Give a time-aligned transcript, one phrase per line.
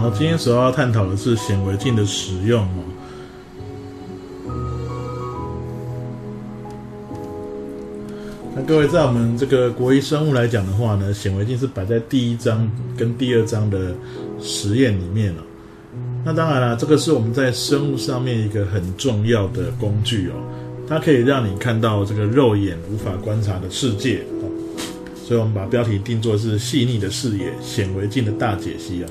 [0.00, 2.82] 好，今天所要探讨的是显微镜的使用哦。
[8.56, 12.66] 那各位，在我们这个国医生物来讲的话呢，显微镜是摆在第一章
[12.96, 13.94] 跟第二章的
[14.40, 15.42] 实验里面了。
[16.24, 20.32] 那当然了，这个是我们在生物上面一个很重要的工具哦，
[20.88, 24.48] 它可以让你看到这个肉眼无法观察的世界哦。
[25.22, 29.10] 所以我们把标题定作是“细腻的视野，显微镜的大解析”啊。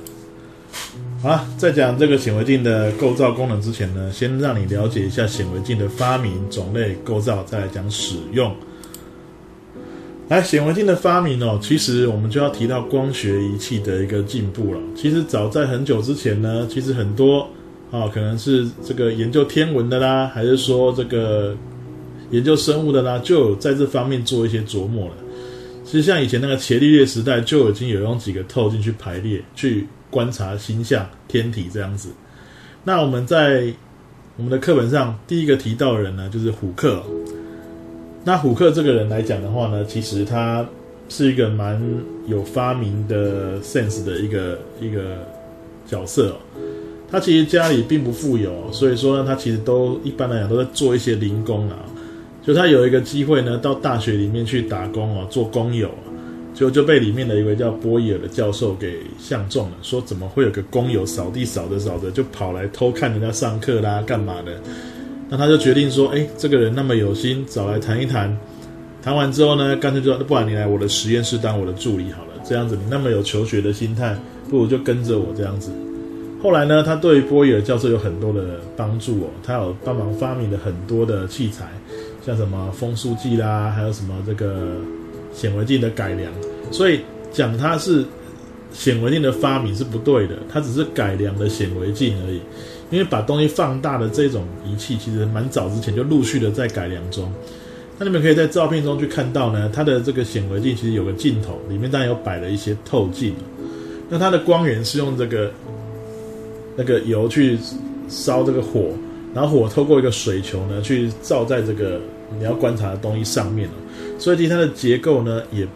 [1.21, 8.55] 好了，在讲这个显微镜的构造功能之前呢，先让你了解一下显微镜的发明、种类、构造，再来讲使用。
[10.29, 14.79] 来，显微镜的发明哦，其实我们就要提到光学仪器的一个进步了。
[14.95, 17.45] 其实早在很久之前呢，其实很多
[17.91, 21.53] 啊，可能是这个研究天文的啦，还是说这个
[22.31, 25.13] 研究生物的啦，就有在这方面做一些琢磨了。
[25.83, 32.09] 其实像以前那个伽利略时代，就已经有用几个透镜去排列、去观察星象、天体这样子。
[32.83, 33.73] 那我们在
[34.37, 37.03] 我们的课本上第一个提到人呢，就是虎克。
[38.23, 40.65] 那虎克这个人来讲的话呢，其实他
[41.07, 41.81] 是一个蛮
[42.27, 45.17] 有发明的 sense 的一个一个
[45.85, 46.35] 角色。
[47.11, 51.77] 他其实家里并不富有，所以说呢，他其实都一般来讲都在做一些零工啊。
[52.45, 55.89] 就他有一个机会呢，到大学里面去打工哦，做工友，
[56.59, 64.59] 就就被里面的一位叫波伊尔的教授给相中了，说怎么会有个工友扫地扫着扫着就跑来偷看人家上课啦，干嘛的？
[65.29, 68.37] 那他就决定说，哎，这个人那么有心，找来谈一谈。
[69.01, 72.33] 谈完之后呢，干脆就不然你来我的实验室当我的助理好了。
[72.43, 75.71] 这样子你那么有求学的心态，不如就跟着我这样子。
[76.43, 81.69] 后来呢，他对波伊尔教授有很多的帮助哦，他有帮忙发明了很多的器材，
[82.25, 84.75] 像什么风速计啦，还有什么这个
[85.33, 86.29] 显微镜的改良。
[86.71, 88.05] 所以讲它是
[88.71, 92.41] 显微镜的发明是不对的，它只是改良了显微镜而已。
[92.91, 97.31] 因为把东西放大的这种仪器，其实蛮早之前就陆续的在改良中。
[97.99, 103.35] 那你们可以在照片中去看到呢，它的这个显微镜其实有个镜头，里面当然有摆了一些透镜。
[104.09, 105.51] 那它的光源是用这个
[106.75, 107.59] 那个油去
[108.07, 108.89] 烧这个火，
[109.35, 112.01] 然后火透过一个水球呢，去照在这个
[112.35, 113.73] 你要观察的东西上面了。
[114.17, 115.67] 所以其实它的结构呢，也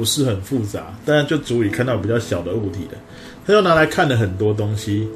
[0.00, 2.96] 不是很复杂，当然就足以看到比较小的物体的。
[3.44, 5.06] 他就拿来看了很多东西。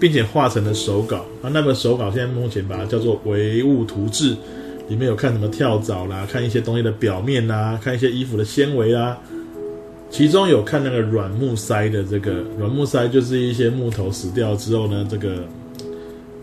[0.00, 4.36] 并且画成了手稿啊，那本手稿现在目前把它叫做唯物图志，
[4.88, 9.16] 里面有看什么跳蚤啦，看一些东西的表面啦，看一些衣服的纤维啦，
[10.10, 15.44] 其中有看那个软木塞的这个软木塞，就是一些木头死掉之后呢，这个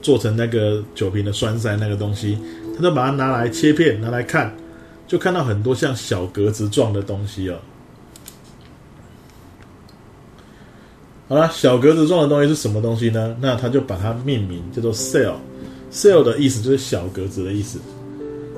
[0.02, 2.38] 做成那个酒瓶的栓塞那个东西，
[2.76, 4.56] 他就把它拿来切片拿来看，
[5.08, 7.60] 就看到很多像小格子状的东西哦。
[11.32, 13.34] 好了，小格子状的东西是什么东西呢？
[13.40, 15.36] 那他就把它命名叫做 cell。
[15.90, 17.80] cell 的意思就是小格子的意思。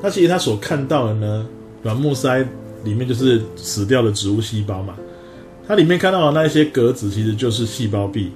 [0.02, 1.46] 那其实他所看到的呢，
[1.84, 2.44] 软木塞
[2.84, 4.96] 里面就是死掉的植物细胞嘛。
[5.68, 8.32] 它里面看到的那一些格子其实就是细胞壁，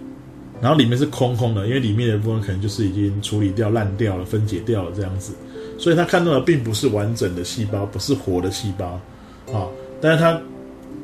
[0.61, 5.33] 然后里面是空空的，因为里面的部分可能就是已经处理掉、烂掉了、分解掉了这样子。
[5.79, 9.01] 所以他看到的并不是完整的细胞，不是活的细胞
[9.51, 9.65] 啊。
[9.99, 10.39] 但是他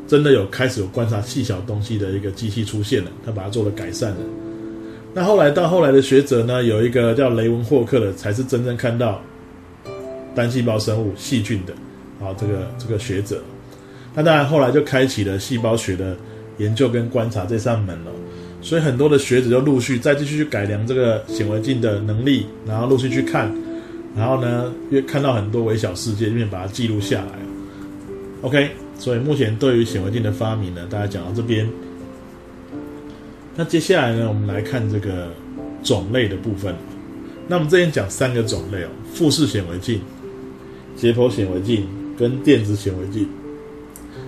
[0.08, 4.18] 真的有开始有观察细小东西的一个机器出现了，他把它做了改善了。
[5.14, 9.22] 那后来到后来的学者呢，有一个叫雷文霍克的，才是真正看到
[10.36, 11.74] 单细胞生物细菌的
[12.26, 13.42] 啊，这个这个学者。
[14.14, 16.18] 那当然后来就开启了细胞学的
[16.58, 18.12] 研究跟观察这扇门了。
[18.62, 23.54] 所以很多的学者就陆续再继续去改良这个显微镜的能力，然后陆续去看，
[24.16, 27.34] 然后呢，越看到很多微小世界，越把它记录下来。
[28.42, 28.72] OK。
[28.98, 31.70] 所以目前对于显微镜的发明呢，大家讲到这边。
[33.56, 35.30] 那接下来呢，我们来看这个
[35.84, 36.74] 种类的部分。
[37.48, 40.00] 那我们这边讲三个种类哦：复式显微镜、
[40.96, 41.86] 解剖显微镜
[42.18, 43.28] 跟电子显微镜。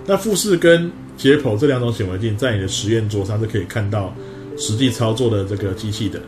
[0.06, 4.13] 那复式跟解剖这两种显微镜，在你的实验桌上是可以看到
[4.57, 6.19] 实际操作的这个机器的。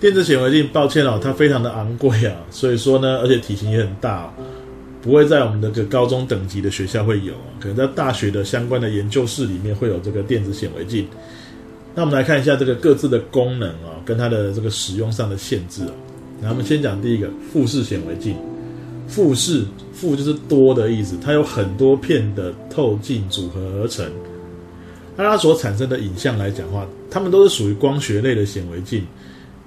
[0.00, 4.32] 电子显微镜，抱歉哦，它非常的昂贵啊，所以说呢，而且体型也很大。
[5.02, 11.06] 不会在我们的个高中等级的学校会有，可能在大学的相关的研究室里面会有这个电子显微镜。
[11.94, 15.92] 那我们来看一下这个各自的功能啊，跟它的这个使用上的限制啊。
[16.40, 18.36] 那我们先讲第一个复式显微镜。
[19.08, 24.06] 复式复就是多的意思，它有很多片的透镜组合而成。
[25.16, 29.04] 那它所产生的影像来讲话，它们都是属于光学类的显微镜。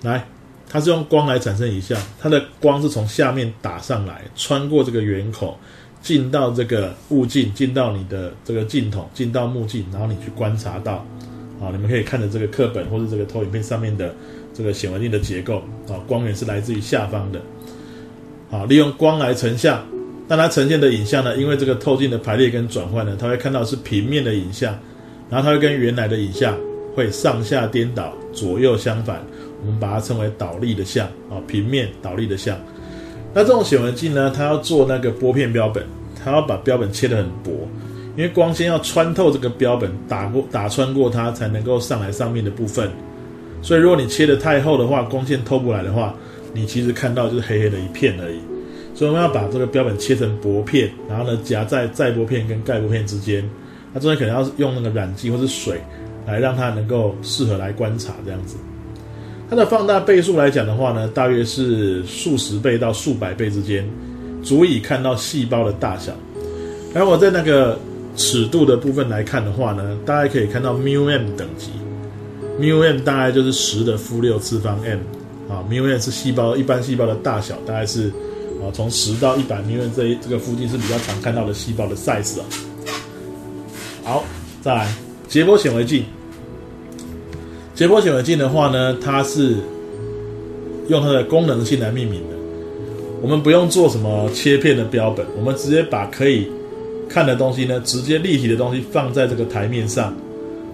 [0.02, 0.26] 来。
[0.70, 5.56] 它是用光来产生影像，它的光是从下面打上来，穿过这个圆孔，
[6.02, 11.06] 进到这个物镜，进到你的这个镜筒，进到目镜，然后你去观察到，
[11.62, 14.14] 啊，你们可以看着这个课本或者这个投影片上面的
[14.54, 15.64] 这个显微镜的结构。
[15.88, 17.40] 啊，光源是来自于下方的，
[18.52, 19.86] 啊，利用光来成像，
[20.28, 24.78] 但它呈现的影像呢，因为这个透镜的排列跟转换呢，它会看到是平面的影像，
[25.30, 26.58] 然后它会跟原来的影像
[26.96, 29.24] 会上下颠倒、左右相反，
[29.62, 32.58] 我们把它称为倒立的像啊，平面倒立的像。
[33.34, 35.84] 那这种显微镜呢，它要做那个玻片标本，
[36.24, 37.52] 它要把标本切得很薄。
[38.18, 42.90] 因为光线要穿透这个标本，打过打穿过它，才能够上来上面的部分。
[43.62, 46.16] 所以如果你切的太厚的话，光线透不来的话，
[46.54, 48.40] 你其实看到就是黑黑的一片而已。
[48.94, 53.44] 所以我们要把这个标本切成薄片，然后呢夹在载玻片跟盖玻片之间。
[53.92, 55.82] 那中间可能要用那个染剂或是水
[56.26, 58.56] 来让它能够适合来观察这样子。
[59.50, 63.88] 它的放大倍数来讲的话呢，大约是数十倍到数百倍之间，
[64.44, 66.12] 足以看到细胞的大小。
[66.96, 67.78] 而我在那个
[68.16, 71.70] 尺度的部分来看的话呢，大家可以看到 μm 等级
[72.60, 74.98] ，μm 大概就是十的负六次方 m
[75.48, 78.08] 啊，μm 是细胞一般细胞的大小，大概是
[78.62, 82.46] 啊从十到一百 μm 这一这个附近是比较常看到的细胞的 size 啊。
[84.04, 84.24] 好，
[84.62, 84.92] 再来，
[85.28, 86.04] 斜波显微镜。
[87.76, 89.58] 结波显微镜的话呢，它是
[90.88, 92.36] 用它的功能性来命名的，
[93.22, 96.48] 我们不用做什么切片的标本，我们直接把可以。
[97.08, 100.12] 看的东西呢，直接立体的东西放在这个台面上，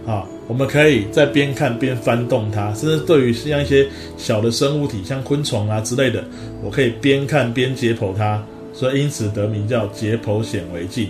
[0.08, 6.24] 啊，我们可以在边看边翻动它，甚至对于像一些小的生物体，像昆虫啊之类的，
[6.64, 8.42] 我可以边看边解剖它，
[8.74, 11.10] 所以因此得名叫解剖显微镜。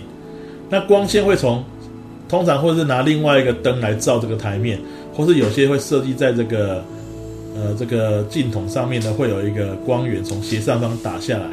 [0.68, 1.64] 那光线会从
[2.28, 4.80] 通常或是拿另外一个灯来照这个台面，
[5.14, 6.84] 或是有些会设计在这个
[7.54, 11.46] 呃这个镜筒上面呢，会有一个光源从斜上方打下来。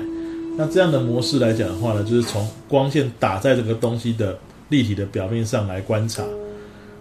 [0.57, 6.23] 那这样的模式来讲的话呢，就是从光线打在这个东西的立体的表面上来观察。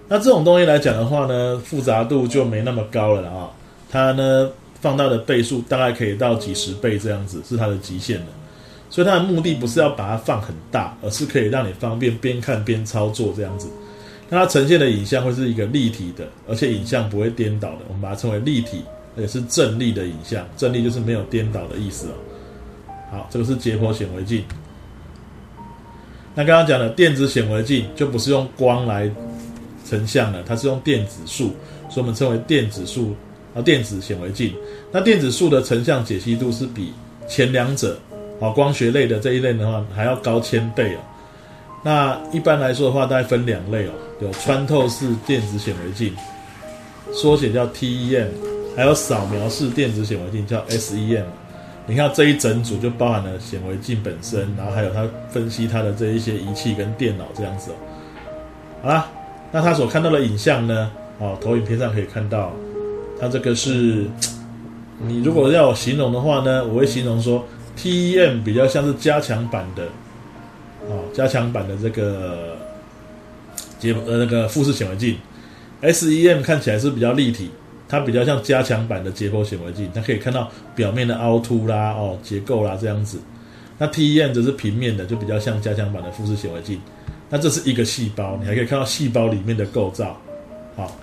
[0.09, 3.51] 那这种东西来讲的话呢，复杂度就没那么高了啊。
[3.91, 4.49] 它呢
[4.81, 8.27] 放大的倍数大概可以到几十倍这样子，是它的极限了。
[8.91, 13.69] 所以它的目的不是要把它放很大，而是可以让你方便边看边操作这样子。
[14.29, 17.79] 那它呈现的影像会是一个立体的，而且影像不会颠倒的。
[17.89, 18.85] 我们把它称为立体，
[19.17, 20.47] 也是正立的影像。
[20.57, 22.13] 正立就是没有颠倒的意思哦。
[23.11, 24.45] 好，这个是解剖显微镜。
[26.35, 29.11] 那刚刚讲的电子显微镜就不是用光来
[29.85, 31.55] 成像的，它是用电子束，
[31.89, 33.17] 所以我们称为电子束
[33.55, 34.55] 啊电子显微镜。
[34.93, 36.93] 那电子束的成像解析度是比
[37.27, 37.99] 前两者
[38.41, 40.99] 啊光学类的这一类的话还要高千倍哦。
[41.83, 46.15] 那一般来说的话，大概分两类哦，有穿透式电子显微镜，
[47.13, 48.29] 缩写叫 TEM，
[48.77, 51.25] 还有扫描式电子显微镜叫 SEM。
[51.87, 57.75] 你看这一整组就包含了显微镜本身，然后还有它分析它的这一些仪器跟电脑这样子哦。
[58.83, 59.09] 好啦，
[59.51, 60.91] 那他所看到的影像呢？
[61.19, 62.53] 哦，投影片上可以看到，
[63.19, 64.07] 它这个是，
[65.01, 67.45] 你如果要形容的话呢，我会形容说
[67.77, 69.85] ，TEM 比较像是加强版的，
[70.89, 72.58] 哦，加强版的这个
[73.79, 75.17] 结呃那个复式显微镜
[75.83, 77.51] ，SEM 看起来是比较立体。
[77.91, 83.19] 它比较像加强版的解剖显微镜，它可以看到表面的凹凸啦、哦结构啦这样子。
[83.79, 86.79] 那 TEM 则是平面的，就比较像加强版的复式显微镜。
[87.31, 90.21] 那这是一个细胞，你还可以看到细胞里面的构造。
[90.77, 90.95] 好，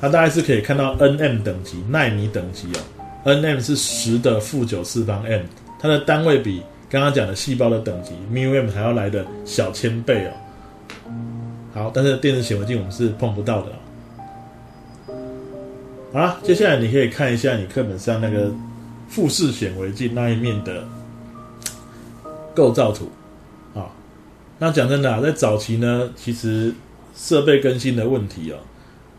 [0.00, 3.32] 它大概是可以看到 nm 等级、纳米等级哦。
[3.32, 5.42] nm 是十的负九次方 m，
[5.78, 6.60] 它的单位比
[6.90, 10.32] 刚刚讲的细胞的等级 μm 还要来的小千倍哦。
[11.74, 13.72] 好，但是电子显微镜我们是碰不到的。
[16.12, 18.48] 好了，接下来你可以看一下你课本上那个
[19.08, 20.84] 复式显微镜那一面的
[22.54, 23.10] 构造图
[23.74, 23.90] 啊。
[24.56, 26.72] 那讲真的啊，在早期呢，其实
[27.16, 28.56] 设备更新的问题哦，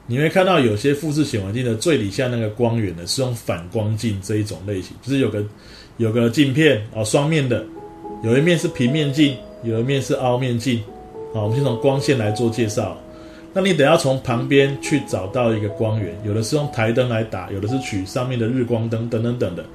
[0.08, 5.44] 你会看到有些复式显微镜的最底下那个光源呢，是用反光镜这一种类型，就是有个
[5.98, 7.66] 有个镜片啊，双面的，
[8.24, 9.36] 有一面是平面镜，
[9.66, 10.82] 有一面是凹面镜。
[11.36, 12.96] 好，我们先从光线来做介绍。
[13.52, 19.66] 那你得要从旁边去找到一个光源，有的是用台灯来打，有的是取上面的日光灯等等等的，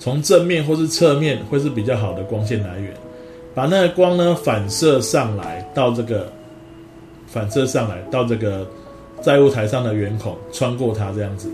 [0.00, 2.92] 从正面或是侧面会是比较好的光线来源，
[3.54, 6.32] 把那个光呢反射上来到这个
[7.28, 8.66] 反射上来到这个
[9.20, 11.48] 载物台上的圆孔，穿过它这样子。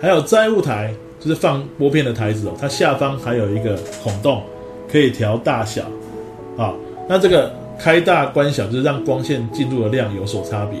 [0.00, 4.42] 还有载物台就是放玻片的台子哦，它下方还有一个孔洞，
[4.90, 5.82] 可以调大小
[6.56, 6.72] 啊。
[7.06, 10.80] 那这个开大关小就是让光线进入的量有所差别。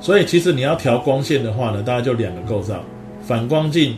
[0.00, 2.82] 所以其实你要调光线的话呢，大概就两个构造：
[3.22, 3.96] 反光镜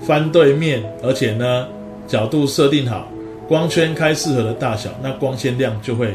[0.00, 1.66] 翻对面，而且呢
[2.06, 3.08] 角度设定好，
[3.46, 6.14] 光圈开适合的大小，那光线量就会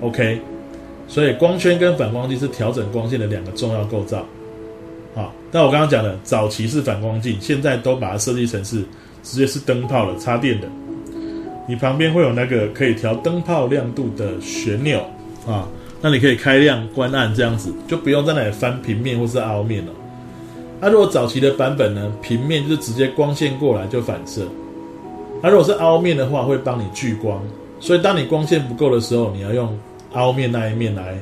[0.00, 0.40] OK。
[1.08, 4.18] 所以光圈跟反光镜是调整光线的两个重要构造。
[5.14, 5.30] 啊。
[5.50, 8.84] 那我刚刚讲的早期是反光镜，现在都把它设计成是
[9.22, 10.68] 直接是灯泡了，插电的。
[11.66, 15.00] 你旁边会有那个可以调灯泡亮度的旋钮
[15.46, 15.68] 啊，
[16.00, 19.92] 那你可以开亮关暗这样子，就不用在那里翻平面或是凹面了。
[20.80, 24.42] 那如果早期的版本呢，平面就是直接光线过来就反射。
[25.40, 27.40] 那如果是凹面的话，会帮你聚光，
[27.78, 29.78] 所以当你光线不够的时候，你要用
[30.12, 31.16] 凹面那一面来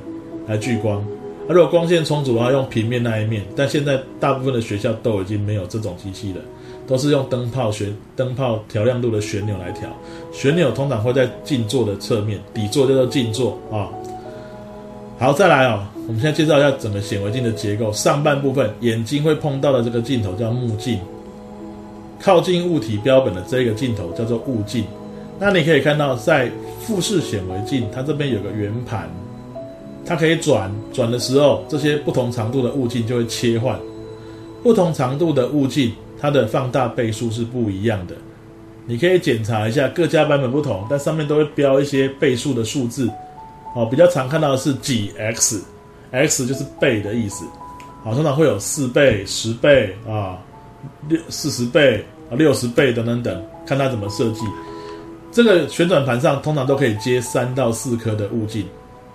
[0.46, 1.04] 来聚光。
[1.46, 3.42] 那如果光线充足的话，用平面那一面。
[3.54, 6.40] 但现在大部分的学校都已经没有这种机器了，
[6.86, 9.88] 都是用灯泡旋灯泡调亮度的旋钮来调。
[10.32, 13.88] 旋钮通常会在镜座的侧面，底座叫做镜座啊。
[15.18, 17.92] 好，再来哦，我们现在介绍一下整个显微镜的结构。
[17.92, 20.98] 上半部分眼睛会碰到的这个镜头叫目镜。
[22.22, 24.84] 靠近物体标本的这个镜头叫做物镜，
[25.38, 29.08] 那你可以看到，在复式显微镜，它这边有个圆盘，
[30.04, 33.78] 它可以转，转的时候，这些不同长度的物镜就会切换。
[34.62, 38.14] 不同长度的物镜，它的放大倍数是不一样的。
[38.86, 43.10] 你可以检查一下，各家版本不同，但上面都会标一些倍数的数字。
[43.74, 47.44] 哦，比较常看到的是几 x，x 就是倍的意思。
[48.02, 50.38] 好，通常会有四倍、十倍啊。
[51.08, 54.40] 六四十倍啊，六十倍等等等，看它怎么设计。
[55.30, 58.66] 这个旋转盘上通常都可以接三到四颗的物镜，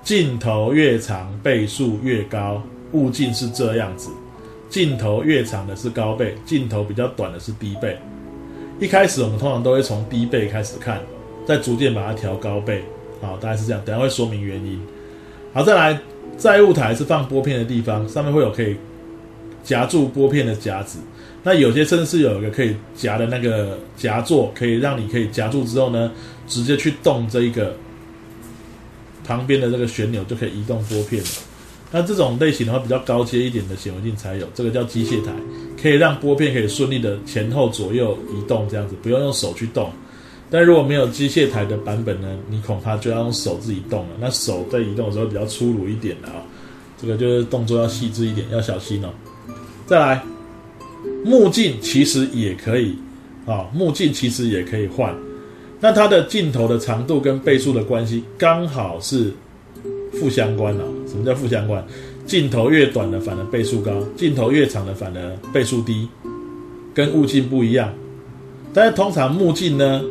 [0.03, 4.09] 镜头越长倍数越高，物镜是这样子。
[4.69, 7.97] 镜头越长的是高倍，镜头比较短的是低倍。
[8.79, 11.01] 一开始我们通常都会从低倍开始看，
[11.45, 12.83] 再逐渐把它调高倍。
[13.21, 14.79] 好，大概是这样，等下会说明原因。
[15.53, 15.97] 好，再来，
[16.37, 18.75] 载物台是放拨片的地方，上面会有可以
[19.63, 20.99] 夹住拨片的夹子。
[21.41, 26.11] 那有些甚至是有一个可以夹的那个夹座，可以让你可以夹住之后呢，
[26.47, 27.73] 直接去动这一个
[29.23, 31.29] 旁边的这个旋钮，就可以移动拨片了。
[31.91, 35.31] 那这种类型的话，比较高阶一点的显微镜才有，这个叫机械台，
[35.81, 39.91] 可以让拨片可以顺利的前后左右移动，这样子不用用手去动。
[40.49, 44.15] 但如果没有机械台的版本呢，你恐怕就要用手自己动了。
[44.19, 46.43] 那手在移动的时候比较粗鲁一点的啊，
[47.01, 49.09] 这个就是动作要细致一点，要小心哦。
[49.85, 50.23] 再来。
[51.23, 52.95] 目镜其实也可以，
[53.45, 55.15] 啊，目镜其实也可以换。
[55.79, 59.31] 那它的镜头的长度跟倍数的关系刚好是
[60.13, 60.83] 负相关了。
[61.15, 61.83] 什么叫负相关？
[62.25, 66.07] 镜头越短的反而倍数高，镜头越长的反而倍数低，
[66.93, 67.93] 跟物镜不一样。
[68.73, 70.03] 但是通常目镜呢，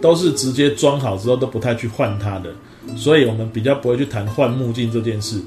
[0.00, 2.50] 都是直接装好之后都不太去换它的，
[2.96, 5.38] 所以我们比较不会去谈换目镜这件事。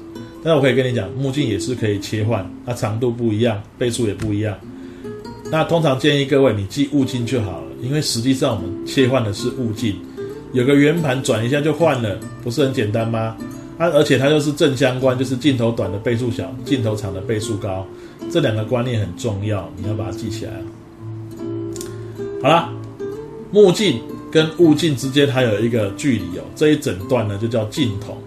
[0.44, 4.56] 但是我可以跟你讲，目镜也是可以切换，它长度不一样，倍数也不一样。
[5.50, 9.96] 那通常建议各位你记物镜就好了，因为实际上我们切换的是物镜，
[10.52, 13.36] 有个圆盘转一下就换了，不是很简单吗？
[13.80, 17.86] 啊，而且它又是正相关，就是镜头短的倍数小，镜头长的倍数高，
[18.30, 20.52] 这两个观念很重要，你要把它记起来。
[22.42, 22.70] 好了，
[23.50, 23.98] 目镜
[24.30, 28.18] 跟物镜之间还有一个距离哦，这一整段呢就叫镜筒。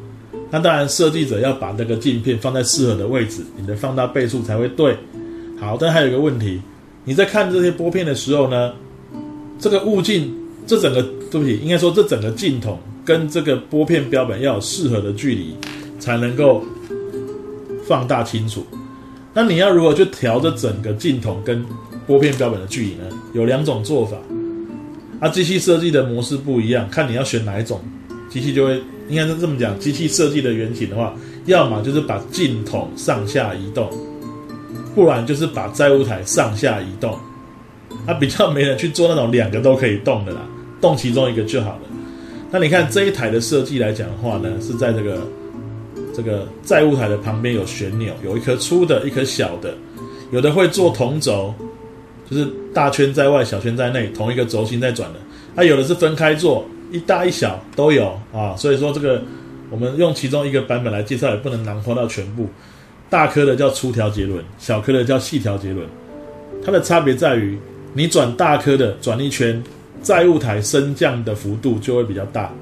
[0.50, 4.98] 那当然设计者要把这个镜片放在适合的位置，你的放大倍数才会对。
[5.60, 6.60] 好，但还有一个问题。
[7.06, 8.74] 你在看这些拨片的时候呢，
[9.60, 10.34] 这个物镜，
[10.66, 15.56] 这整个对不起，应该说这整个镜筒跟这个拨片标本要有适合的距离，
[16.00, 16.64] 才能够
[17.88, 18.66] 放大清楚。
[19.34, 21.66] 那你要如何去调这整个镜筒跟
[22.06, 23.04] 拨片标本的距离呢？
[23.34, 24.18] 有两种做法。
[25.20, 27.82] 啊，机器设计的模式不一样，看你要选哪一种，
[28.30, 29.80] 机器就会应该是这么讲。
[29.80, 31.14] 机器设计的远景的话，
[31.46, 33.90] 要么就是把镜筒上下移动。
[34.94, 37.18] 不然就是把载物台上下移动，
[38.06, 40.42] 啊，比较没人去做那种两个都可以动的啦，
[40.80, 41.82] 动其中一个就好了。
[42.54, 45.18] 那你看这一台的设计来讲的话呢，是在这个
[46.16, 49.74] 这个载物台的旁边有旋钮，有一颗粗的，一颗小的，
[50.32, 51.52] 有的会做同轴，
[52.30, 55.20] 就是大圈在外，小圈在内，同一个轴心在转的。
[55.56, 58.56] 它有的是分开做，一大一小都有啊。
[58.56, 59.20] 所以说这个
[59.72, 62.48] 我们用其中一个版本来介绍，也不能囊括到全部。
[63.10, 65.88] 大颗的叫粗调节轮，小颗的叫细调节轮。
[66.64, 67.58] 它的差别在于，
[67.94, 69.64] 你转大颗的转一圈，
[70.04, 72.54] 载物台升降的幅度就会比较大。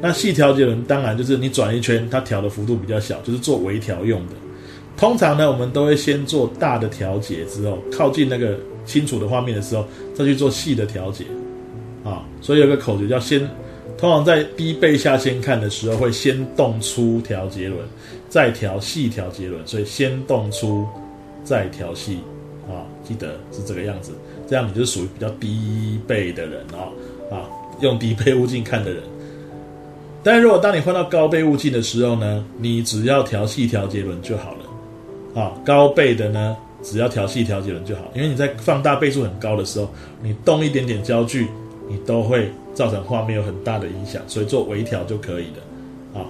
[0.00, 4.32] 那细调节轮当然就是你转一圈，它调的幅度比较小，就是做微调用的。
[4.96, 9.84] 通常呢，我们都会先做大的调节，之后靠近那个清楚的画面的时候，
[10.14, 11.24] 再去做细的调节。
[12.02, 13.48] 啊，所以有个口诀叫先。
[13.98, 17.78] 通常在低倍下先看的时候，会先动粗调节轮，
[18.30, 20.86] 再调细调节轮，所以先动粗，
[21.44, 22.20] 再调细，
[22.66, 24.12] 啊，记得是这个样子。
[24.50, 26.90] 这样你就是属于比较低倍的人哦，
[27.30, 27.46] 啊，
[27.80, 29.00] 用低倍物镜看的人。
[30.24, 38.02] 但如果当你换到高倍物镜的时候呢，你只要调细调节轮就好了，啊，高倍的呢，只要调细调节轮就好。
[38.12, 39.88] 因为你在放大倍数很高的时候，
[40.20, 41.46] 你动一点点焦距，
[41.88, 46.18] 你都会造成画面有很大的影响，所以做微调就可以的。
[46.20, 46.26] 啊，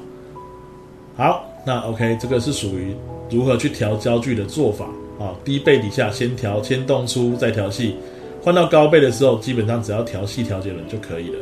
[1.17, 2.95] 好，那 OK，这个是属于
[3.31, 4.85] 如何去调焦距的做法
[5.21, 5.37] 啊。
[5.45, 7.95] 低倍底下先调，先动粗，再调细。
[8.43, 11.39] 换到高倍的时候，基本上只要调细调节轮就可以了。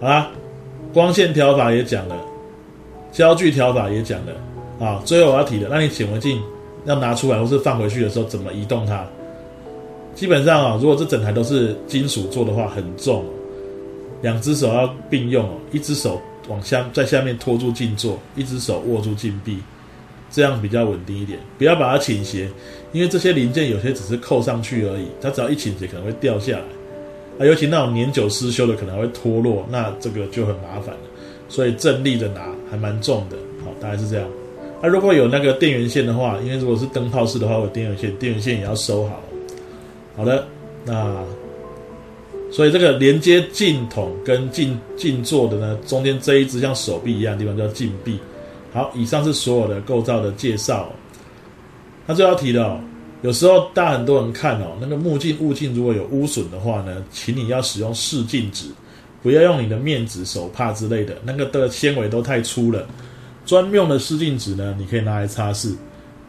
[0.00, 0.30] 好啦，
[0.94, 2.16] 光线调法也讲了，
[3.10, 4.32] 焦距调法也讲了。
[4.80, 6.40] 啊，最后我要提的，那你显微镜
[6.86, 9.04] 要拿出来或是放回去的时候，怎么移动它？
[10.14, 13.24] 基本上啊，如果这整台都是金属做的话，很重，
[14.20, 19.58] 两只手要并用哦，一只手往下在下面拖住镜座，一只手握住镜壁，
[20.32, 21.38] 这样比较稳定一点。
[21.56, 22.48] 不要把它倾斜，
[22.90, 26.64] 因为这些零件有些只是扣上去而已，它只要一倾斜可能会掉下来。
[27.38, 31.00] 啊，尤其那种年久失修的可能会脱落，那这个就很麻烦了。
[31.48, 34.26] 所以正立着拿还蛮重的，好，大概是这样。
[34.82, 39.22] 那如果有那个电源线的话，因为如果是灯泡式的话，有电源线，电源线也要收好。
[40.16, 40.46] 好的，
[40.84, 41.22] 那
[42.50, 48.18] 所以这个连接镜筒跟镜镜座的呢，中间这一只像手臂一样的地方叫镜臂。
[48.72, 50.90] 好，以上是所有的构造的介绍。
[52.06, 52.80] 那最要提的哦，
[53.22, 58.66] 有时候大很多人看哦，那个目镜物镜如果有污损的话呢，请你要使用试镜纸，
[59.22, 62.86] 不要用你的面纸、手帕之类的，那个的纤维都太粗了。
[63.44, 65.74] 专用的湿镜纸呢，你可以拿来擦拭。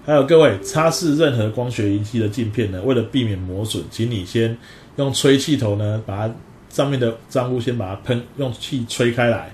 [0.06, 4.56] 还有各位，擦拭任何光学仪器的镜片呢，为了避免磨损，请你先
[4.98, 6.36] 用吹气头呢，把它
[6.70, 9.50] 上面的脏污先把它喷，用气吹开来，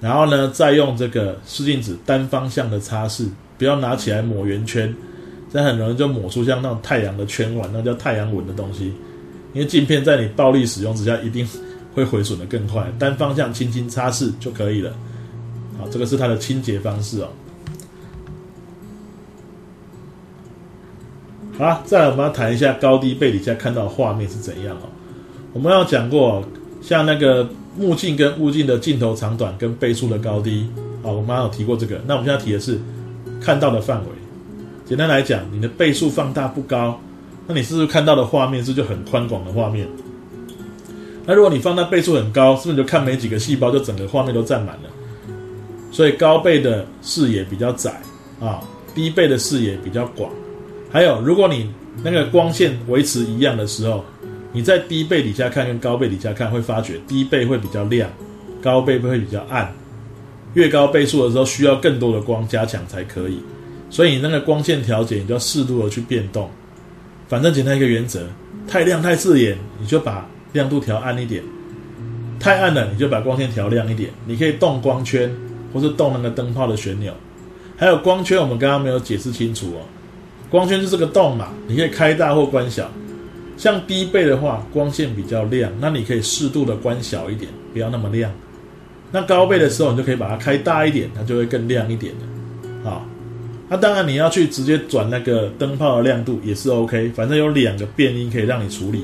[0.00, 4.94] 然后呢，再用这个湿镜纸单方向的擦拭，不要拿起来抹圆圈，
[5.52, 8.92] 这样很容易就抹出像那种太阳的圈纹，那叫太阳纹的东西。
[9.54, 11.48] 因为镜片在你暴力使用之下，一定
[11.94, 12.86] 会毁损的更快。
[12.98, 14.92] 单方向轻轻擦拭就可以了。
[15.78, 17.28] 好，这个是它的清洁方式哦。
[21.56, 24.88] 好了，再来我们要谈一下高低倍底下看到的画面是怎样哦。
[25.52, 26.44] 我们要讲过，
[26.80, 30.66] 像那个目镜跟物镜的镜头长短跟倍数的高低，
[31.02, 32.00] 好，我们刚有提过这个。
[32.06, 32.78] 那我们现在提的是
[33.40, 34.06] 看到的范围。
[34.84, 36.98] 简单来讲，你的倍数放大不高，
[37.46, 39.86] 那你是不是看到的画面是就很宽广的画面？
[41.24, 44.90] 那如果你放大倍数很高，是不是就看没几个细胞，就整个画面都占满了？
[45.92, 48.00] 所以高倍的视野比较窄
[48.40, 48.60] 啊，
[48.94, 50.30] 低倍的视野比较广。
[50.90, 51.70] 还有，如果你
[52.02, 54.04] 那个光线维持一样的时候，
[54.52, 58.10] 你在低倍底下看跟高倍底下看，会发觉低倍会比较亮，
[58.62, 59.72] 高倍会比较暗。
[60.54, 63.40] 越高倍数的时候，需要更多的光加强才可以。
[63.90, 66.48] 所以你那个光线调节，你就要适度的去变动。
[67.28, 68.26] 反正简单一个原则：
[68.66, 71.42] 太亮太刺眼，你就把亮度调暗一点；
[72.40, 74.10] 太暗了，你就把光线调亮一点。
[74.26, 75.30] 你可以动光圈。
[75.70, 77.12] 或是动那个灯泡的旋钮，
[77.76, 79.84] 还有光圈，我们刚刚没有解释清楚哦。
[80.48, 82.90] 光圈就是个洞嘛，你可以开大或关小。
[83.58, 88.32] 像低倍的话，光线比较亮，那你可以适度的关小一点，不要那么亮。
[89.10, 92.88] 那高倍的时候，你就可以把它开大一点，它就会更亮一点的。
[92.88, 93.04] 好，
[93.68, 99.02] 那当然你要去直接转那个灯泡的亮度也是 OK，反正有两个变音可以让你处理，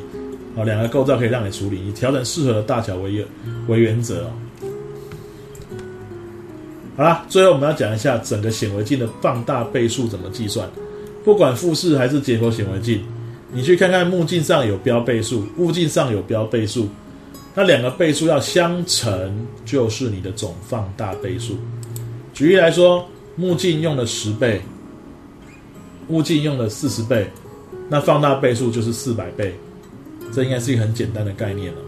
[0.57, 3.27] 啊，两个构造可以让你处理，以调整适合的大小为原
[3.67, 4.31] 为原则哦。
[6.97, 10.69] 好啦，最后我们要讲一下整个显微镜的放大倍数怎么计算。
[11.25, 13.03] 不管富士还是结合显微镜，
[13.55, 16.88] 你去看看目镜上有标倍数，物镜上有标倍数，
[17.55, 21.57] 那两个倍数要相乘，就是你的总放大倍数。
[22.33, 24.61] 举例来说，目镜用了十倍，
[26.09, 27.31] 物镜用了四十倍，
[27.88, 29.55] 那放大倍数就是四百倍。
[30.33, 31.81] 这应该是一个很简单的概念了。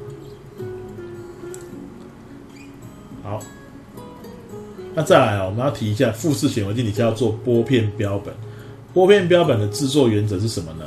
[3.25, 3.41] 好。
[4.95, 8.33] 那再来啊，我们要提一下富士显微镜底下要做玻片标本。
[8.95, 10.85] 玻片标本的制作原则是什么呢？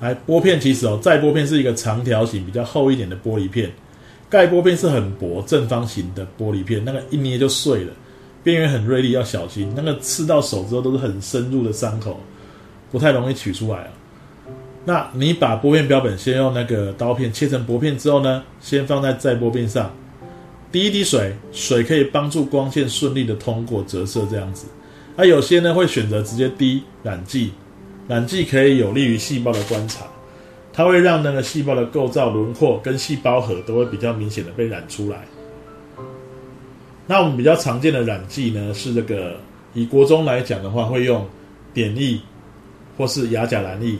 [0.00, 3.70] 来，玻片其实哦，载玻片是一个长条形、比较厚一点的玻璃片，
[4.28, 7.92] 盖玻片是很薄正方形的玻璃片，那个一捏就碎了，
[8.42, 9.70] 边缘很锐利，要小心。
[9.76, 12.18] 那个刺到手之后都是很深入的伤口，
[12.90, 13.88] 不太容易取出来啊。
[14.86, 19.92] 那你把玻片标本先用那个刀片切成薄片之后呢，先放在载玻片上。
[20.72, 24.66] 滴一滴水，水可以帮助光线顺利的通过折射，这样子。
[25.16, 27.52] 那有些呢会选择直接滴染剂，
[28.10, 30.04] 染剂可以有利于细胞的观察，
[30.72, 35.18] 它会让那个细胞的构造轮廓跟细胞核都会比较明显的被染出来。
[37.06, 39.36] 那我们比较常见的染剂呢是这个，
[39.74, 41.24] 以国中来讲的话，会用
[41.72, 42.18] 碘液
[42.98, 43.94] 或是亚甲蓝液，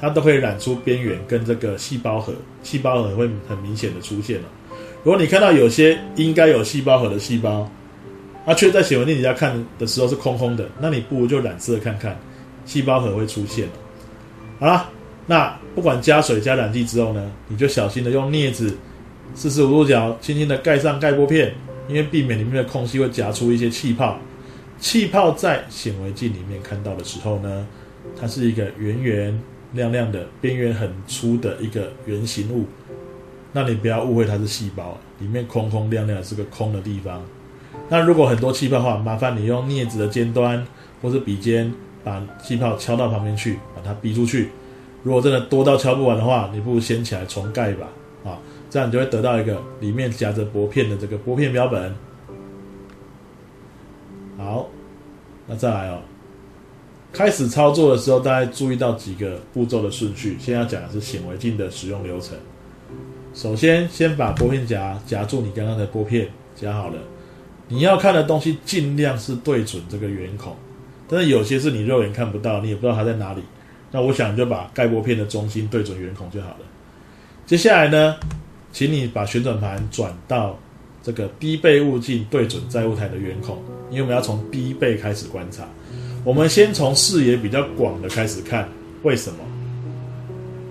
[0.00, 2.32] 它都可以染出边缘跟这个细胞核，
[2.62, 4.44] 细胞核会很明显的出现了。
[5.02, 7.68] 如果你看到有些应该有细胞核的细胞，
[8.46, 12.16] 啊，却在显微镜底下看的时候是空空的，那你不如就染色看看，
[12.64, 13.68] 细胞核会出现。
[14.58, 14.90] 好了，
[15.26, 18.76] 那不管加水加染剂之后呢，你就小心的用镊子
[19.34, 21.54] 四十五度角轻轻的盖上盖玻片，
[21.88, 24.18] 因为避免里面的空隙会夹出一些气泡。
[24.78, 27.66] 气泡在显微镜里面看到的时候呢，
[28.18, 29.42] 它是一个圆圆
[29.72, 32.64] 亮亮的、边缘很粗的一个圆形物。
[33.52, 37.22] 那你不要误会它是细胞，里面空空亮亮是个空的地方。
[37.88, 40.66] 那如果很多气泡的话，麻烦你用镊子的尖端
[41.02, 44.50] 或是笔尖把气泡敲到旁边去，把它逼出去。
[45.02, 47.88] 如果真的多到敲不完的话，你不如掀起来重盖吧，
[48.24, 51.94] 啊，这样你就会得到一个里面夹着薄片的这个薄片标本。
[54.36, 54.68] 好，
[55.46, 56.00] 那再来哦。
[57.12, 60.36] 开始操作的时候，大家注意到几个步骤的顺序。
[60.38, 62.38] 先要讲的是显微镜的使用流程。
[63.34, 66.94] 首先，先把玻片夹夹住你刚刚的玻片，夹好了。
[67.68, 70.54] 你要看的东西尽量是对准这个圆孔，
[71.10, 73.42] 但是有些是你肉眼看不到，你也不知道它在哪里。
[73.90, 76.60] 那我想就把盖玻片的中心对准圆孔就好了。
[77.44, 78.16] 接下来呢，
[78.72, 80.56] 请你把旋转盘转到。
[81.02, 83.56] 这个低倍物镜对准载物台的圆孔，
[83.88, 85.66] 因为我们要从低倍开始观察。
[86.24, 88.68] 我们先从视野比较广的开始看，
[89.02, 89.38] 为什么？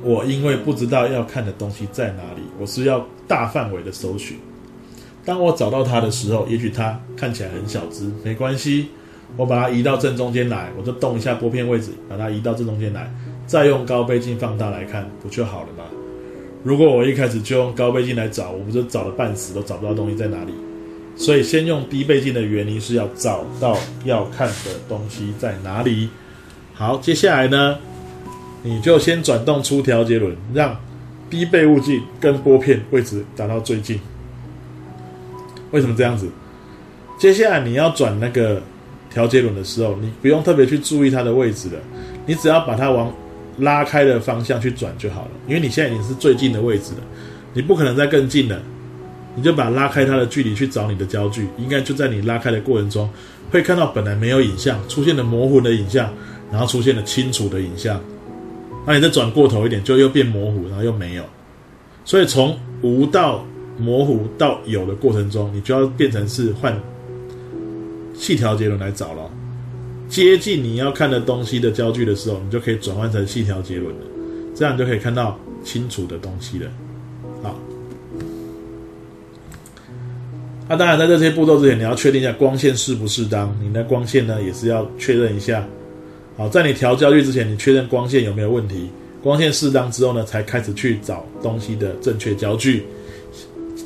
[0.04, 4.38] 我因为不知道要看的东西在哪里，我是要大范围的搜寻。
[5.26, 8.90] 当我找到它的时候，也许它看起来很小只，没关系，
[9.38, 13.12] 我把它移到正中间来，我就动一下拨片位置，把它移到正中间来，
[13.46, 15.86] 再用高倍镜放大来看，不就好了吗？
[16.64, 20.54] 如果我一开始就用高倍镜来找，我不就找了半死都找不到东西在哪里？
[21.16, 26.10] 所以先用低倍镜的原因是要找到要看的东西在哪里。
[26.74, 27.78] 好，接下来呢，
[28.64, 30.78] 你就先转动出调节轮，让
[31.30, 34.00] 低倍物镜跟玻片位置达到最近。
[35.72, 36.30] 为什么这样子？
[37.18, 38.62] 接下来你要转那个
[39.10, 41.80] 调节轮的时候，你不用特别去注意它的位置了，
[42.26, 43.12] 你只要把它往。
[43.58, 47.04] 拉开的方向去转就好了，因为你现在已经是最近的位置了，
[47.54, 48.58] 你不可能再更近了，
[49.36, 53.10] 你就把拉开它的距离去找你的焦距，应该就在你拉开的过程中，
[53.52, 56.10] 会看到本来没有影像出现的模糊的影像，
[56.50, 58.02] 然后出现了清楚的影像，
[58.88, 61.24] 那你再转过头一点，就又变模糊，然后又没有，
[62.06, 63.46] 所以从无到
[63.78, 66.74] 模糊到有的过程中，你就要变成是换
[68.20, 69.32] 细调节轮来找了。
[70.10, 74.02] 接近你要看的东西的焦距的时候，你就可以转换成细条结轮了，
[74.54, 76.70] 这样你就可以看到清楚的东西了。
[77.42, 77.58] 好，
[80.68, 83.56] 那当然在这些步骤之前，你要确定一下光线适不适当。
[83.62, 85.66] 你的光线呢，也是要确认一下。
[86.36, 88.90] 好，在你调焦距之前，你确认光线有没有问题。
[89.22, 92.84] 光线适当之后呢，才开始去找东西的正确焦距。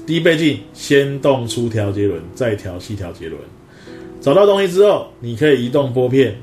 [0.08, 3.40] 低倍镜先动出调节轮，再调细调节轮。
[4.24, 6.34] 找到东西之后，你可以移动拨片。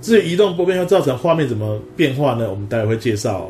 [0.00, 2.50] 至于移动拨片会造成画面怎么变化呢？
[2.50, 3.48] 我们待会会介绍。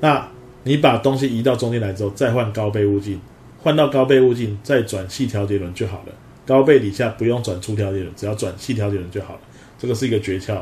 [0.00, 0.26] 那
[0.64, 3.20] 你把东西移到中间来之后，再换高倍物镜，
[3.62, 6.12] 换到高倍物镜，再转细调节轮就好了。
[6.46, 9.40] 高倍底下不用转粗调节轮，只要转细调节轮就好了。
[9.78, 10.54] 这个是一个诀窍。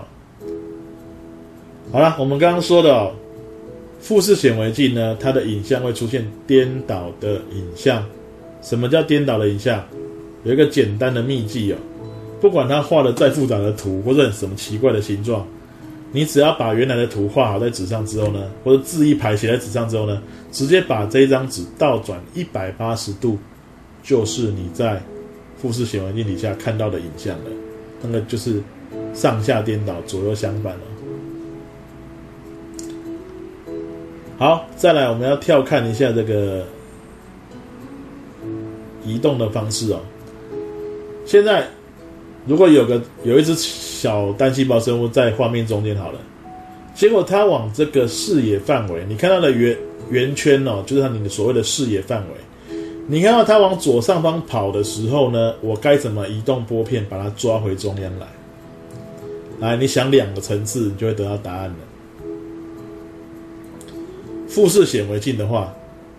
[1.92, 3.12] 好了，我们刚刚说的
[4.00, 8.04] 复视显微镜呢，它的影像会出现颠倒的影像。
[8.60, 9.86] 什么叫颠倒的影像？
[10.42, 11.76] 有一个简单的秘技哦。
[12.40, 15.46] 不管他画的再复杂的图，或者什么奇怪的形状，
[16.10, 23.36] 你只要把原来的图画好在纸上之后呢，或者字一排写在纸上之后呢，直接把这张纸倒转一百八十度，
[24.02, 25.02] 就是你在
[25.58, 27.44] 复式显微镜底下看到的影像了。
[28.00, 28.62] 那个就是
[29.12, 30.80] 上下颠倒、左右相反了。
[34.38, 36.64] 好，再来我们要跳看一下这个
[39.04, 40.00] 移动的方式哦。
[41.26, 41.68] 现在。
[42.46, 46.18] 如果有个有一只小单细胞生物在画面中间好了，
[46.94, 49.76] 结果它往这个视野范围，你看到的圆
[50.10, 52.74] 圆圈哦，就是它你的所谓的视野范围。
[53.06, 58.26] 你看到它往左上方跑的时候呢，我该怎么移动拨片把它抓回中央来？
[59.58, 61.76] 来，你想两个层次，你就会得到答案了。
[64.48, 65.72] 复式显微镜的话，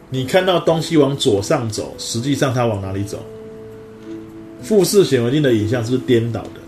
[0.10, 3.18] 你看到东西往左上走，实际上它往哪里走？
[4.62, 6.62] 复式显微镜的影像是颠倒的，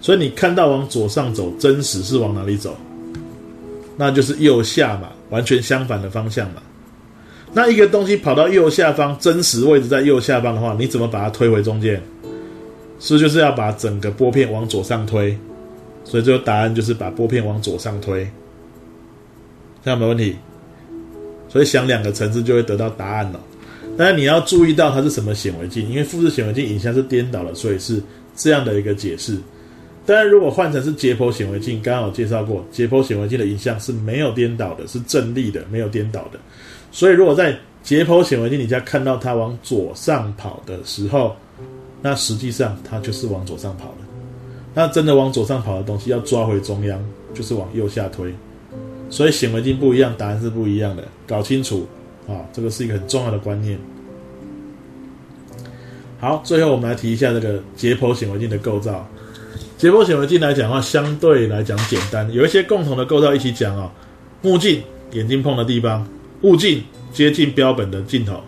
[0.00, 2.76] 所以你看到往左上走，真实是往哪里走？
[3.96, 6.62] 那就是右下嘛，完全相反的方向嘛。
[7.52, 12.00] 那一个东西跑到右下方，真实位置在右下方的话，你怎么把它推回中间？
[13.00, 15.36] 是不是就是要把整个拨片往左上推？
[16.04, 18.28] 所以最后答案就是把拨片往左上推，
[19.84, 20.36] 这样没问题。
[21.48, 23.40] 所以想两个层次就会得到答案了。
[23.98, 28.00] 但是你要注意到它是什么显微镜，因为复制显微镜影像是颠倒的，所以是
[28.36, 29.36] 这样的一个解释。
[30.06, 36.38] 当然，如果换成是解剖显微镜，刚刚有介绍过，解剖显微镜的影像是没有颠倒的，是正立的，没有颠倒的。
[36.92, 41.36] 所以，如果在解剖显微镜底下看到它往左上跑的时候，
[42.00, 43.98] 那实际上它就是往左上跑了。
[44.74, 48.32] 那真的往左上跑的东西要抓回中央，就是往右下推。
[49.10, 51.86] 所以显微镜不一样，答案是不一样的，搞清楚
[52.28, 53.78] 啊，这个是一个很重要的观念。
[56.20, 59.08] 好，最后我们来提一下这个解剖显微镜的构造。
[59.78, 63.90] 解剖显微镜来讲的话，相对来讲简单，有一些共同的构造一起讲啊。
[64.42, 66.06] 目镜眼睛碰的地方，
[66.42, 68.40] 物镜接近标本的镜头。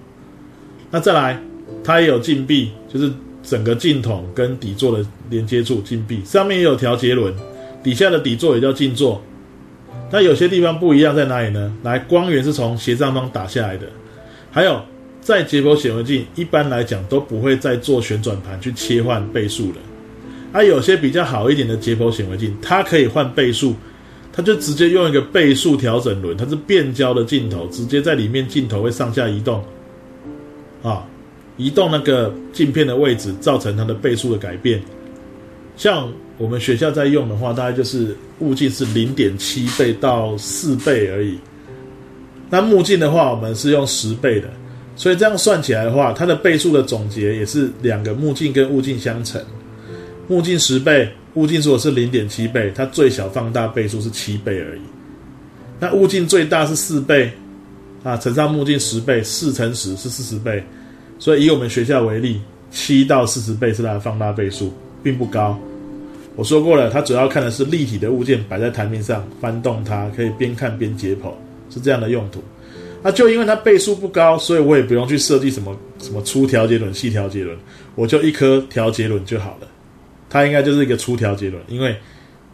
[0.90, 1.40] 那再来，
[1.82, 3.10] 它也有镜壁，就是
[3.42, 7.32] 整个镜筒跟底座的连接处镜壁，上面也有调节轮，
[7.82, 9.22] 底下的底座也叫镜座。
[10.10, 11.72] 那有些地方不一样在哪里呢？
[11.82, 13.86] 来，光源是从斜上方打下来的，
[14.50, 14.80] 还有
[15.20, 19.76] 在解剖显微镜一般来讲都不会再做旋转盘去切换倍数了。
[20.52, 23.72] 而有些比较好一点的解剖显微镜，它可以换倍数，
[24.32, 29.62] 它就直接用一个倍数调整轮，它是变焦的镜头，直接在里面镜头会上下移动，
[30.82, 31.06] 啊，
[31.56, 34.82] 移动那个镜片的位置，造成它的倍数的改变。
[35.76, 41.38] 像我们学校在用的话，大概就是物镜是零点七倍到四倍而已。
[42.48, 44.48] 那目镜的话，我们是用十倍的，
[44.96, 49.38] 所以这样算起来的话，它的倍数的总结也是两个目镜跟物镜相乘。
[50.28, 54.80] 目镜十倍，物镜如果是零点七倍，它最小放大倍数是七倍而已。
[55.78, 57.30] 那物镜最大是四倍，
[58.02, 60.64] 啊，乘上目镜十倍，四乘十是四十倍。
[61.18, 64.72] 所以以我们学校为例，七到四十倍是它的放大倍数，
[65.02, 65.60] 并不高。
[66.36, 71.32] 我说过了，它主要看的是立体的物件摆在台面上，翻动它可以边看边解剖，
[71.68, 72.42] 是这样的用途。
[73.02, 77.56] 那就因为它倍数不高，所以我也不用去设计什么什么粗调节轮、细调节轮，
[77.94, 79.66] 我就一颗调节轮就好了。
[80.28, 81.96] 它应该就是一个粗调节轮，因为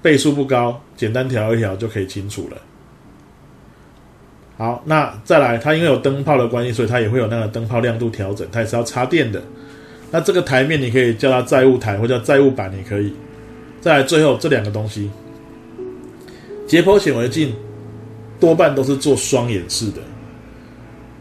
[0.00, 2.56] 倍数不高，简单调一调就可以清楚了。
[4.56, 9.42] 好，那再来，它因为有灯泡的关系，所以它也会有那个灯泡亮度调整，它也是要插电的。
[10.10, 13.12] 那这个台面你可以叫它载物台或叫载物板也可以。
[13.86, 15.08] 再来，最后这两个东西，
[16.66, 17.54] 解剖显微镜
[18.40, 20.00] 多半都是做双眼式的，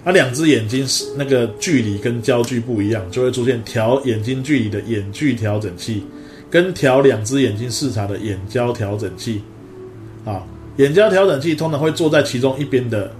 [0.03, 6.03] 它两只眼睛是那个距离跟焦距不一样，就会出现调眼睛距离的眼距调整器。
[6.49, 9.43] 跟调两只眼睛视差的眼焦调整器，
[10.25, 10.41] 啊，
[10.77, 13.11] 眼焦调整器通常会坐在其中一边的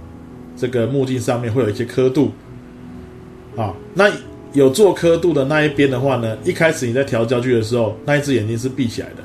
[0.56, 2.32] 这个目镜上面，会有一些刻度，
[3.54, 4.10] 啊，那
[4.54, 9.22] 有做刻度的那一边的话呢，一开始你在调焦距的时候，那一只眼睛是闭起来的，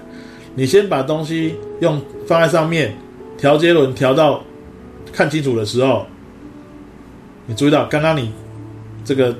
[0.55, 2.93] 你先把东西用放在上面，
[3.37, 4.43] 调节轮调到
[5.11, 6.05] 看清楚的时候，
[7.45, 8.31] 你注意到刚刚你
[9.05, 9.35] 这个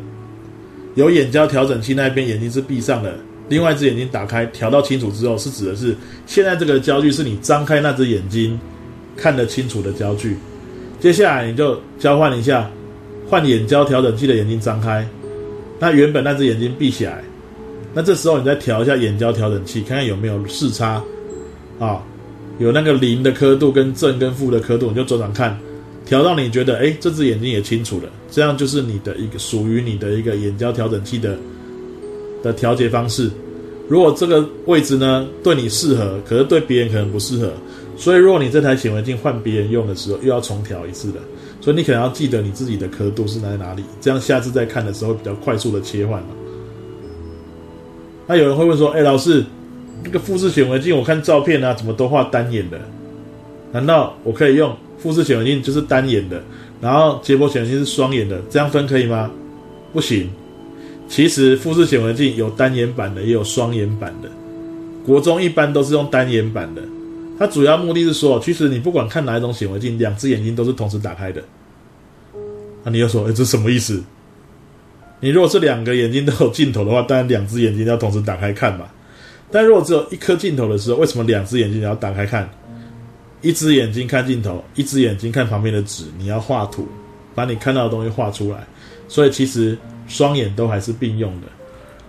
[0.96, 3.14] 有眼焦调整器那一边眼睛是闭上的。
[3.50, 5.94] 另外一只眼睛打开，调到清楚之后，是指的是
[6.26, 8.58] 现在这个焦距是你张开那只眼睛
[9.18, 10.38] 看得清楚的焦距。
[11.02, 12.72] 接下来你就交换一下，
[13.28, 15.06] 换眼焦调整器的眼睛张开，
[15.80, 17.22] 那原本那只眼睛闭起来。
[17.94, 21.02] 那这时候你再调一下眼焦调整器，看看有没有视差。
[21.80, 22.02] 啊，
[22.60, 25.60] 有那个零的刻度跟正跟负的刻度，你就转转看，
[26.06, 31.38] 调到你觉得哎这只眼睛也清楚了，这样就是你的一个属于你的一个眼焦调整器的。
[32.44, 33.30] 的调节方式，
[33.88, 37.54] 如果这个位置呢对你适合，可是对别人可能不适合，
[37.96, 41.20] 所以如果你这台显微镜换别人用的时候，又要重调一次的，
[41.62, 46.28] 所以你可能要记得你自己的刻度是在哪里，这样下次再看的时候比较快速的切换了
[48.28, 49.44] 那有人会问说：“哎，老师，
[50.04, 52.80] 那个富士显微镜，我看照片啊，怎么都画单眼的？
[53.72, 56.42] 难道我可以用富士显微镜就是单眼的，
[56.80, 59.30] 然后结波显微镜是双眼的，这样分可以吗？
[59.94, 60.30] 不行。”
[61.10, 64.30] 其实富士显微镜有单眼版的，也有双眼版的。
[65.06, 66.82] 国中一般都是用单眼版的。
[67.38, 71.44] 它主要目的是说，其实你不管看哪一种显微镜，两只眼睛都是同时打开的。
[72.84, 74.02] 那你又说，哎，这什么意思？
[75.22, 78.86] 你如果是两个眼睛都有镜头的话，当然两只眼睛要同时打开看嘛。
[79.50, 82.50] 但如果只有一颗镜头的时候，为什么两只眼睛你要打开看？
[83.42, 86.86] 一只眼睛看镜头，一只眼睛看旁边的纸，你要画图，
[87.34, 88.58] 把你看到的东西画出来。
[89.08, 89.78] 所以其实。
[90.08, 91.48] 双眼都还是并用的，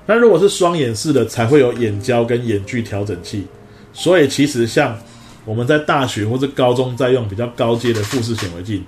[0.07, 3.47] 那如果是双眼式的，才会有眼焦跟眼距调整器。
[3.93, 4.99] 所以其实像
[5.45, 8.85] 我们在大学或者高中在用比较高阶的富士显微镜，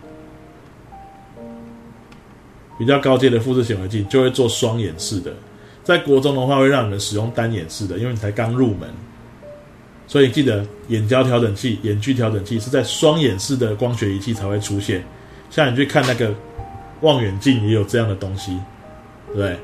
[2.78, 5.32] 比较高阶的富士显微镜就会做双眼式的。
[5.82, 8.88] 在国中的话，会让你们使用单眼式的，因为你才刚入门。
[10.06, 15.04] 所以记得眼焦调整器、眼距调整器是在双眼式的光学仪器才会出现。
[15.50, 16.32] 像你去看那个
[17.00, 18.58] 望远镜，也有这样的东西。
[19.34, 19.56] 对，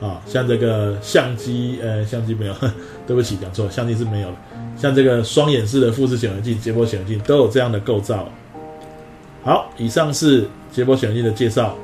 [0.00, 2.54] 啊，像这个相机，呃，相机没有，
[3.06, 4.36] 对不起，讲错，相机是没有的。
[4.76, 8.28] 像这个双眼式的富士显微镜、捷波显微镜都有这样的构造。
[9.44, 11.76] 好，以上是捷波显微镜的介绍。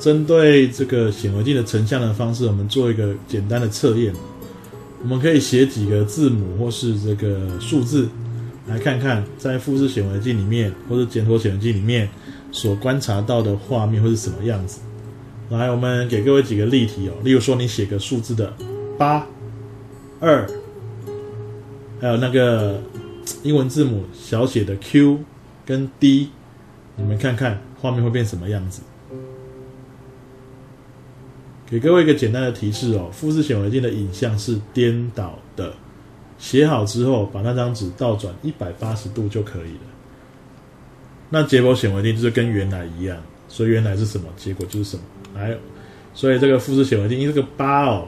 [0.00, 4.12] 针对这个显微镜的成像的方式，我们做一个简单的测验。
[5.02, 8.08] 我们可以写几个字母或是这个数字。
[8.66, 12.06] 来看看在富士显微镜里面，或者简陀显微镜里面
[12.52, 14.80] 所观察到的画面会是什么样子。
[15.48, 17.14] 来，我们给各位几个例题哦。
[17.24, 18.52] 例如说，你写个数字的
[18.98, 19.26] 八、
[20.20, 20.46] 二，
[21.98, 22.78] 还有那个
[23.42, 25.20] 英文字母小写的 Q
[25.64, 26.28] 跟 D，
[26.96, 28.82] 你们看看画面会变什么样子？
[31.70, 35.72] 给各位一个简单的提示哦，富士显微镜的影像是颠倒的。
[36.38, 39.80] 写好之后，把那张纸倒转一百八十度就可以了。
[41.28, 43.16] 那结果显微镜就是跟原来一样，
[43.48, 45.02] 所以原来是什么，结果就是什么。
[45.34, 45.56] 还有，
[46.14, 48.06] 所以这个复制显微镜，因为这个八哦，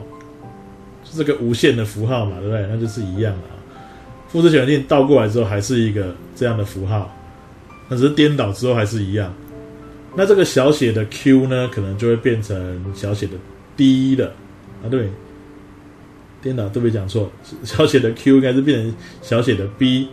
[1.03, 2.65] 是这个无限的符号嘛，对不对？
[2.67, 3.59] 那就是一样的啊。
[4.29, 7.13] 复制显微镜倒过来之后，还是一个这样的符号，
[7.89, 9.31] 那只是颠倒之后还是一样。
[10.15, 13.33] 那这个小写的 Q 呢，可能就会变成小写的
[13.75, 14.33] D 了
[14.83, 15.09] 啊，对。
[16.43, 16.91] 颠倒对不对？
[16.91, 17.31] 讲错，
[17.63, 20.07] 小写的 Q 应该是变成小写的 B，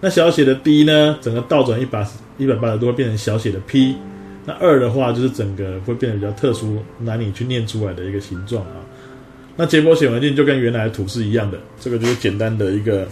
[0.00, 1.16] 那小写的 D 呢？
[1.20, 2.04] 整个倒转一百
[2.38, 3.94] 一百八十度会变成小写的 P，
[4.44, 8.82] 那二的话就是整个会变得比较特殊，难以去念出来的一个形状啊。
[9.54, 13.06] 那结波显微镜就跟原来的图是一样的，这个就是简单的一个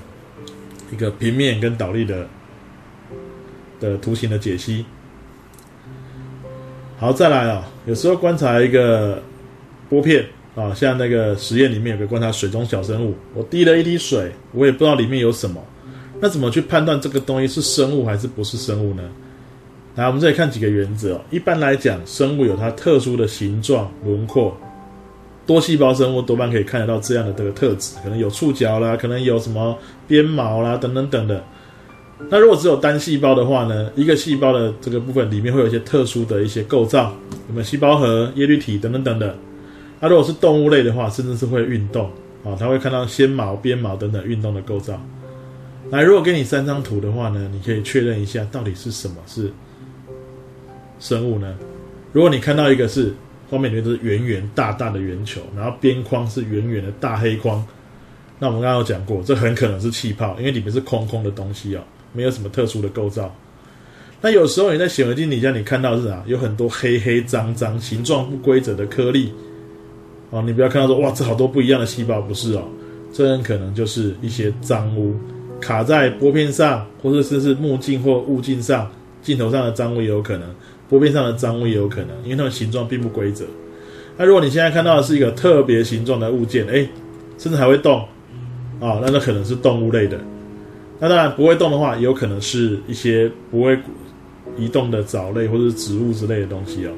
[0.93, 2.27] 一个平面跟倒立的
[3.79, 4.85] 的图形的解析。
[7.03, 9.21] 好，再来啊，有时候观察一个
[9.91, 10.25] 玻片。
[10.55, 15.61] 啊，像那个实验里面有个观察水中小生物，我滴了一滴水，我也不知道里面有什么，
[16.21, 19.03] 那怎么去判断这个东西是生物还是不是生物呢？
[19.97, 21.21] 来，我们这里看几个原则。
[21.31, 24.57] 一般来讲，生物有它特殊的形状、轮廓，
[25.45, 31.43] 多细胞生物多半可以看得到这样的这个特质，可能有触角啦，可能有什么鞭毛啦，等等等的。
[32.31, 37.15] 那如果只有单细胞的话呢，一个细胞的这个部分里面会有一些特殊的一些构造，
[37.49, 39.35] 有没有细胞核、叶绿体等等等等。
[40.01, 42.11] 那如果是动物类的话，甚至是会运动
[42.43, 45.01] 啊，它会看到纤毛、鞭毛等等运动的构造。
[45.91, 49.53] 来，如果给你三张图的话呢，你可以确认一下到底是什么是
[50.99, 51.55] 生物呢？
[52.13, 53.13] 如果你看到一个是
[53.51, 57.63] 画面里面都是圆圆大大的圆球，然后边框是圆圆的大黑框，
[58.39, 63.35] 那我们刚刚有讲过，这很可能是气泡，因为里面是空空的东西哦，没有什么特殊的构造。
[64.21, 66.23] 那有时候你在显微镜底下你看到是啥？
[66.27, 69.33] 有很多黑黑脏脏、形状不规则的颗粒。
[70.31, 72.63] 哦，你不要看到说哇，这好多不一样的细胞，不是哦，
[73.13, 75.15] 这很可能就是一些脏污
[75.61, 80.49] 卡在玻片上，或者是是目镜或物镜上，镜头上的脏污也有可能，
[80.91, 83.45] 玻片上的脏污也有可能，因为它们形状并不规则。
[84.17, 86.87] 那如果你现在看到的是一个特别形状的物件，哎，
[87.37, 88.01] 甚至还会动，
[88.81, 90.19] 啊，那那可能是动物类的。
[91.03, 93.77] 那当然不会动的话，也有可能是一些不会
[94.57, 96.93] 移动的藻类或者是植物之类的东西哦。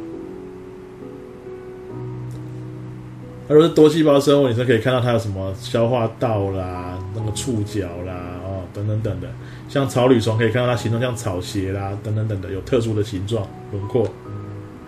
[3.49, 8.13] 而是多细胞生物，你是可以看到它有什么消化道啦、那个触角啦、
[8.45, 9.29] 哦等等等的。
[9.71, 14.05] 像草履虫可以看到它形状像草鞋啦，等等等的，有特殊的形状轮廓。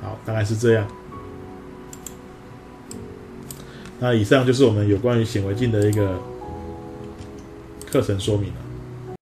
[0.02, 0.86] 好，大概是这样。
[3.98, 6.20] 那以上就是我们有关于显微镜的一个
[7.90, 8.65] 课程说明了。